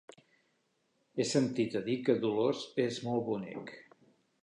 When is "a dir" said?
1.81-1.99